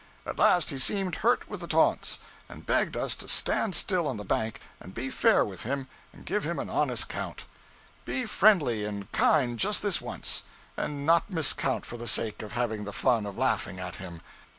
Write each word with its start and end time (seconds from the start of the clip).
At 0.25 0.39
last 0.39 0.71
he 0.71 0.79
seemed 0.79 1.17
hurt 1.17 1.47
with 1.47 1.59
the 1.59 1.67
taunts, 1.67 2.17
and 2.49 2.65
begged 2.65 2.97
us 2.97 3.13
to 3.17 3.27
stand 3.27 3.75
still 3.75 4.07
on 4.07 4.17
the 4.17 4.25
bank 4.25 4.59
and 4.79 4.95
be 4.95 5.11
fair 5.11 5.45
with 5.45 5.61
him 5.61 5.87
and 6.11 6.25
give 6.25 6.43
him 6.43 6.57
an 6.57 6.71
honest 6.71 7.07
count 7.07 7.45
'be 8.03 8.25
friendly 8.25 8.83
and 8.83 9.11
kind 9.11 9.59
just 9.59 9.83
this 9.83 10.01
once, 10.01 10.41
and 10.75 11.05
not 11.05 11.29
miscount 11.29 11.85
for 11.85 11.97
the 11.97 12.07
sake 12.07 12.41
of 12.41 12.53
having 12.53 12.83
the 12.83 12.91
fun 12.91 13.27
of 13.27 13.37
laughing 13.37 13.79
at 13.79 13.97
him.' 13.97 14.21